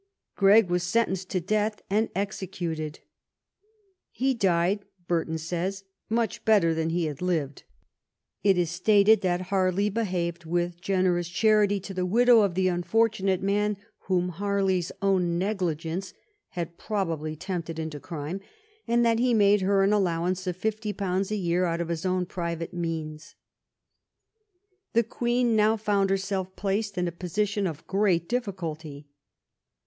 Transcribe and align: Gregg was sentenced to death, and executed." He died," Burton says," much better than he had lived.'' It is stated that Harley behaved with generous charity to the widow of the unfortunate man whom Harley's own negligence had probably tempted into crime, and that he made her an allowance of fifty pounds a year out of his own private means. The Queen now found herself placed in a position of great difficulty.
Gregg 0.35 0.67
was 0.67 0.81
sentenced 0.81 1.29
to 1.29 1.39
death, 1.39 1.83
and 1.87 2.09
executed." 2.15 3.01
He 4.21 4.33
died," 4.33 4.83
Burton 5.07 5.37
says," 5.37 5.83
much 6.09 6.43
better 6.43 6.73
than 6.73 6.89
he 6.89 7.05
had 7.05 7.21
lived.'' 7.21 7.61
It 8.43 8.57
is 8.57 8.71
stated 8.71 9.21
that 9.21 9.41
Harley 9.53 9.91
behaved 9.91 10.43
with 10.43 10.81
generous 10.81 11.29
charity 11.29 11.79
to 11.81 11.93
the 11.93 12.03
widow 12.03 12.41
of 12.41 12.55
the 12.55 12.67
unfortunate 12.67 13.43
man 13.43 13.77
whom 14.07 14.29
Harley's 14.29 14.91
own 15.03 15.37
negligence 15.37 16.15
had 16.47 16.79
probably 16.79 17.35
tempted 17.35 17.77
into 17.77 17.99
crime, 17.99 18.41
and 18.87 19.05
that 19.05 19.19
he 19.19 19.35
made 19.35 19.61
her 19.61 19.83
an 19.83 19.93
allowance 19.93 20.47
of 20.47 20.55
fifty 20.57 20.93
pounds 20.93 21.29
a 21.29 21.35
year 21.35 21.65
out 21.65 21.79
of 21.79 21.89
his 21.89 22.07
own 22.07 22.25
private 22.25 22.73
means. 22.73 23.35
The 24.93 25.03
Queen 25.03 25.55
now 25.55 25.77
found 25.77 26.09
herself 26.09 26.55
placed 26.55 26.97
in 26.97 27.07
a 27.07 27.11
position 27.11 27.67
of 27.67 27.85
great 27.85 28.27
difficulty. 28.27 29.05